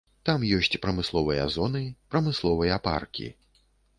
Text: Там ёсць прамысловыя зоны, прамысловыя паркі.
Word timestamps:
Там 0.27 0.45
ёсць 0.59 0.77
прамысловыя 0.85 1.43
зоны, 1.57 1.83
прамысловыя 2.15 2.81
паркі. 2.89 3.29